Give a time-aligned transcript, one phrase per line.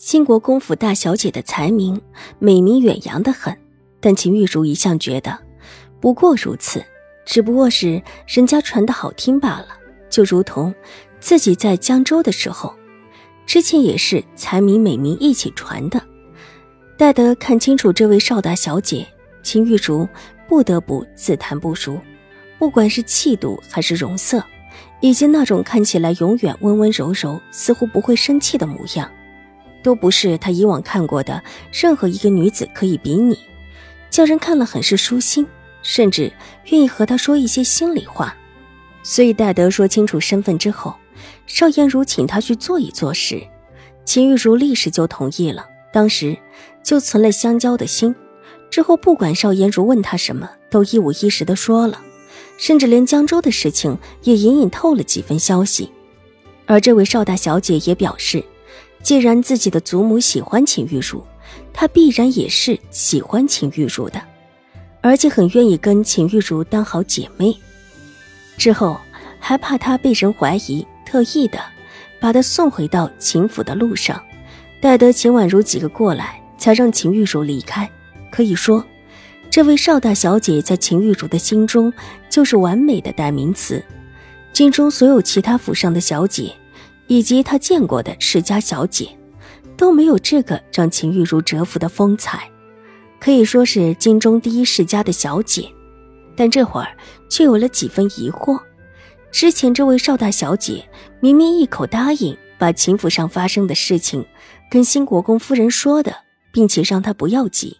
[0.00, 2.00] 兴国公府大小姐的才名
[2.38, 3.54] 美名远扬的很，
[4.00, 5.38] 但秦玉茹一向觉得
[6.00, 6.82] 不过如此，
[7.26, 9.66] 只不过是人家传的好听罢了。
[10.08, 10.74] 就如同
[11.20, 12.74] 自己在江州的时候，
[13.44, 16.00] 之前也是才名美名一起传的。
[16.96, 19.06] 待得看清楚这位少大小姐，
[19.42, 20.08] 秦玉茹
[20.48, 22.00] 不得不自叹不如。
[22.58, 24.42] 不管是气度还是容色，
[25.02, 29.06] 以及那种看起来永远温温柔柔、似乎不会生气的模样。
[29.82, 33.38] 都不是他以往看过的任何一个女子可以比拟，
[34.10, 35.46] 叫人看了很是舒心，
[35.82, 36.32] 甚至
[36.66, 38.36] 愿意和他说一些心里话。
[39.02, 40.94] 所以戴德说清楚身份之后，
[41.46, 43.42] 邵颜如请他去坐一坐时，
[44.04, 45.66] 秦玉茹立时就同意了。
[45.92, 46.36] 当时
[46.82, 48.14] 就存了相交的心，
[48.70, 52.00] 之后不管邵颜如问他什么，都一五一十的说了，
[52.58, 55.90] 甚至连江州的事情也隐隐透了几分消息。
[56.66, 58.44] 而这位邵大小姐也表示。
[59.02, 61.24] 既然自己的祖母喜欢秦玉茹，
[61.72, 64.20] 她必然也是喜欢秦玉茹的，
[65.00, 67.56] 而且很愿意跟秦玉茹当好姐妹。
[68.56, 69.00] 之后
[69.38, 71.58] 还怕她被人怀疑，特意的
[72.20, 74.22] 把她送回到秦府的路上，
[74.80, 77.90] 待得秦婉如几个过来，才让秦玉茹离开。
[78.30, 78.84] 可以说，
[79.50, 81.92] 这位邵大小姐在秦玉茹的心中
[82.28, 83.82] 就是完美的代名词。
[84.52, 86.52] 京中所有其他府上的小姐。
[87.10, 89.08] 以及他见过的世家小姐，
[89.76, 92.48] 都没有这个让秦玉茹折服的风采，
[93.18, 95.68] 可以说是京中第一世家的小姐。
[96.36, 96.96] 但这会儿
[97.28, 98.56] 却有了几分疑惑：
[99.32, 104.24] 之前这位邵大小姐明明一口答应把秦府上发生的事情
[104.70, 106.14] 跟新国公夫人说的，
[106.52, 107.78] 并且让她不要急，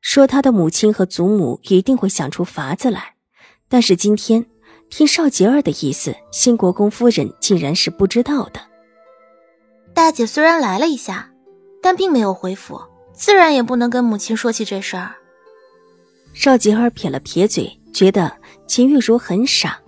[0.00, 3.16] 说她的母亲和祖母一定会想出法子来，
[3.68, 4.46] 但是今天。
[4.92, 8.60] 听邵杰儿的意思，新国公夫人竟然是不知道的。
[9.94, 11.30] 大姐虽然来了一下，
[11.80, 12.78] 但并没有回府，
[13.14, 15.14] 自然也不能跟母亲说起这事儿。
[16.34, 18.36] 邵杰儿撇了撇嘴，觉得
[18.66, 19.80] 秦玉茹很傻，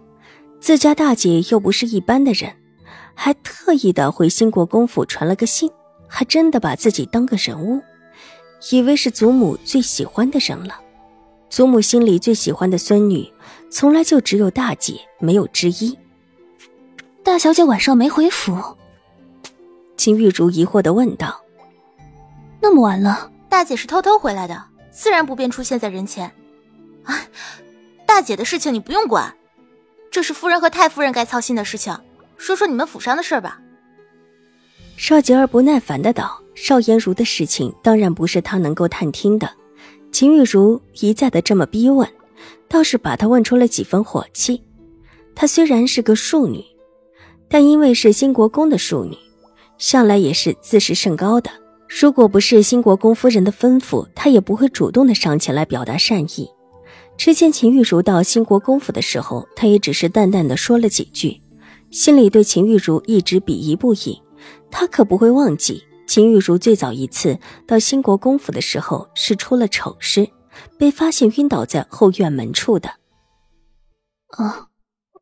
[0.59, 2.50] 自家大姐又不是一般的人，
[3.12, 5.70] 还特意的回新国公府传了个信，
[6.09, 7.82] 还真的把自己当个人物，
[8.70, 10.81] 以为是祖母最喜欢的人了。
[11.54, 13.32] 祖母心里最喜欢的孙女。
[13.70, 15.97] 从来就只有大姐，没有之一。
[17.22, 18.76] 大小姐晚上没回府，
[19.97, 21.44] 秦玉茹疑惑的问道
[22.60, 26.28] ：“那么晚了，大姐是偷偷回来的，自然不便出现在人前。
[27.04, 27.20] 啊，
[28.04, 29.32] 大姐的事情你不用管，
[30.10, 31.97] 这是夫人和太夫人该操心的事情。
[32.37, 33.60] 说说你们府上的事吧。”
[34.98, 39.48] 邵杰儿不耐烦的道：“邵颜如的事情，当然不是他能够探听的。”
[40.14, 42.08] 秦玉茹一再的这么逼问。
[42.69, 44.62] 倒是把她问出了几分火气。
[45.34, 46.64] 她虽然是个庶女，
[47.48, 49.16] 但因为是新国公的庶女，
[49.76, 51.50] 向来也是自视甚高的。
[51.88, 56.48] 如果不是新国公夫人的吩咐，她也不会主动的上前来表达善意。
[57.16, 61.41] 之前秦玉茹到新国公府的时候，她也只是淡淡的说了几句，
[61.91, 64.22] 心里对秦玉茹一直鄙夷不已。
[64.70, 70.31] 她可不会忘记秦玉茹最早一次到兴国公府的时候是出了丑事。
[70.78, 72.88] 被发现晕倒在后院门处的。
[74.38, 74.69] 哦，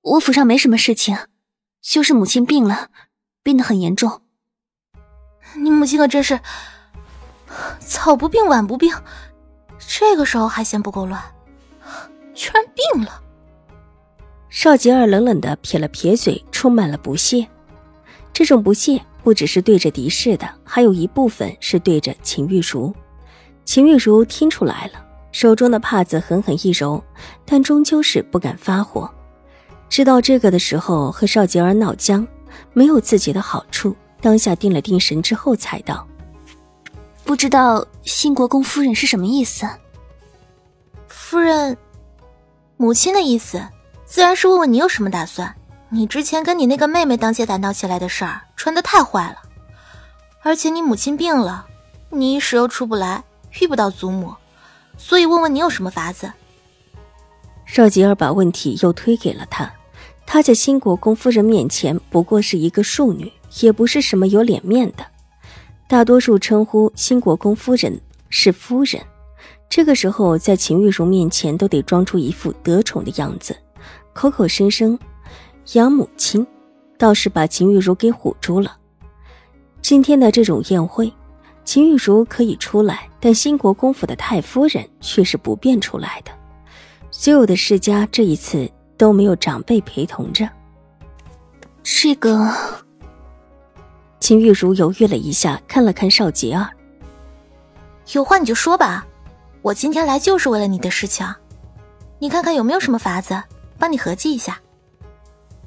[0.03, 1.17] 我府上没什么事情，
[1.81, 2.91] 就是母亲病了，
[3.43, 4.21] 病得很严重。
[5.57, 6.39] 你母亲可真是
[7.79, 8.95] 早不病晚不病，
[9.79, 11.23] 这个时候还嫌不够乱，
[12.35, 13.23] 居然病了。
[14.51, 17.49] 邵吉儿冷冷的撇了撇嘴，充满了不屑。
[18.35, 22.93] 这种不屑不只是对着狄氏的，还有一部分是对着秦玉茹。
[23.65, 25.07] 秦玉茹听出来了。
[25.33, 27.03] 手中的帕子狠狠一揉，
[27.47, 29.11] 但终究是不敢发火。
[29.89, 32.27] 知道这个的时候，和邵杰儿闹僵，
[32.75, 33.97] 没有自己的好处。
[34.21, 36.07] 当下定了定神之后，才道
[37.25, 39.67] ：“不知道新国公夫人是什么意思？”
[41.09, 41.75] 夫人，
[42.77, 43.59] 母亲的意思，
[44.05, 45.55] 自然是问问你有什么打算。
[45.95, 49.37] 你之前跟你那个妹妹当街打闹起来的事儿，传的太坏了。
[50.43, 51.67] 而且你母亲病了，
[52.09, 53.23] 你一时又出不来，
[53.61, 54.35] 遇不到祖母。
[54.97, 56.33] 所以，问问你有什么法子？
[57.67, 59.71] 邵吉儿把问题又推给了他。
[60.25, 63.31] 他在新国公夫人面前不过是一个庶女，
[63.61, 65.05] 也不是什么有脸面的。
[65.87, 68.01] 大多数称呼新国公夫人
[68.31, 68.99] 是夫人。
[69.69, 73.55] 这个时候，在秦玉茹面前都得装出一副得宠的样子，
[74.15, 74.99] 口口声声
[75.75, 76.47] 养母亲，
[76.99, 78.77] 倒是把秦玉茹给唬住了。
[79.81, 81.13] 今天的这种宴会，
[81.65, 86.33] 秦玉茹可以出来，但兴国公府的太夫人却是不便出来的。
[87.11, 90.49] 所有的世家这一次都没有长辈陪同着。
[91.83, 92.53] 这个，
[94.19, 96.71] 秦玉茹犹豫了一下，看了看邵杰儿，
[98.13, 99.07] 有话你就说吧。
[99.63, 101.27] 我今天来就是为了你的事情，
[102.19, 103.41] 你看看有没有什么法子
[103.79, 104.61] 帮你合计一下。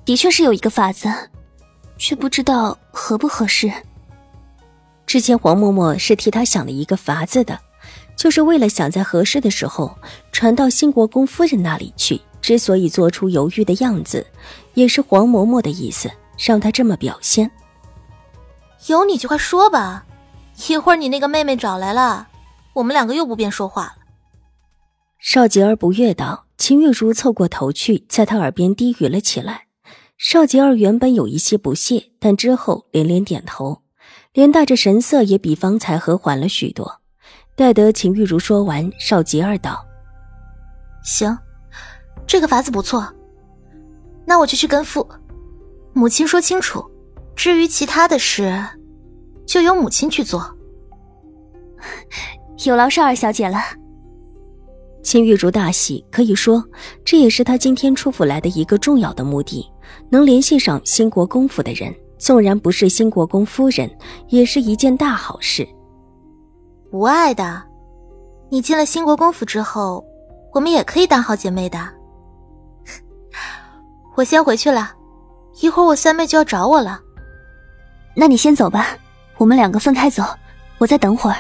[0.06, 1.12] 的确是有一个法子，
[1.98, 3.72] 却不知道合不合适。
[5.08, 7.60] 之前黄嬷嬷是替他想了一个法子的，
[8.16, 9.98] 就是为了想在合适的时候
[10.32, 12.22] 传到新国公夫人那里去。
[12.42, 14.24] 之所以做出犹豫的样子，
[14.76, 17.50] 也是黄嬷嬷的意思，让他这么表现。
[18.86, 20.06] 有你就快说吧，
[20.68, 22.28] 一会儿你那个妹妹找来了。
[22.74, 23.96] 我们两个又不便说话了。
[25.18, 29.65] 邵杰儿不悦道：“秦玉茹凑过头去，在他耳边低语了起来。”
[30.18, 33.82] 邵杰儿原本有一些不屑，但之后连连点头，
[34.34, 37.02] 连带着神色也比方才和缓了许多。
[37.56, 39.86] 待得秦玉茹说完，邵杰儿道
[41.04, 41.38] ：“行，
[42.26, 43.06] 这个法子不错，
[44.26, 45.08] 那我就去跟父
[45.94, 46.84] 母亲说清楚。
[47.36, 48.66] 至于其他的事，
[49.46, 50.58] 就由母亲去做。
[52.66, 53.58] ”有劳少儿小姐了。
[55.06, 56.66] 秦玉茹大喜，可以说
[57.06, 59.64] 这也是她今天出府来的一个重要的目的，
[60.10, 63.88] 能联系上兴国公府的人，纵然不是兴国公夫人，
[64.30, 65.66] 也是一件大好事。
[66.92, 67.62] 无碍的，
[68.50, 70.04] 你进了兴国公府之后，
[70.52, 71.88] 我们也可以当好姐妹的。
[74.18, 74.92] 我先回去了，
[75.62, 77.00] 一会儿我三妹就要找我了。
[78.16, 78.98] 那你先走吧，
[79.38, 80.24] 我们两个分开走，
[80.80, 81.38] 我再等会儿。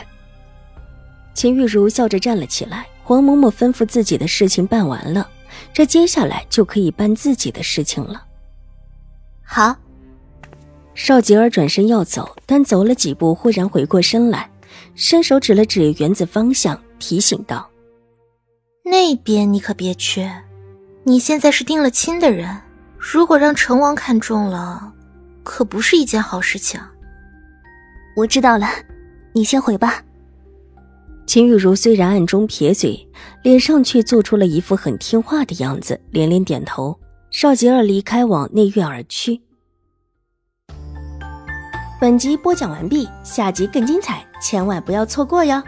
[1.34, 2.86] 秦玉茹笑着站了起来。
[3.06, 5.30] 黄嬷嬷吩咐自己的事情办完了，
[5.72, 8.26] 这接下来就可以办自己的事情了。
[9.44, 9.76] 好。
[10.96, 14.50] 邵吉儿转身要走，但走了几步，忽然回过身来，
[14.96, 17.70] 伸手指了指园子方向，提醒道
[18.84, 20.28] ：“那边你可别去，
[21.04, 22.60] 你现在是定了亲的人，
[22.98, 24.92] 如果让成王看中了，
[25.44, 26.82] 可不是一件好事情。”
[28.18, 28.68] 我知道了，
[29.34, 30.02] 你先回吧。
[31.26, 33.08] 秦玉茹虽然暗中撇嘴，
[33.44, 36.98] 脸上却做出了一副很听话的样子，连连点头。
[37.32, 39.42] 邵杰儿离开，往内院而去。
[42.00, 45.62] 本集播讲完毕，下集更精彩，千万不要错过哟！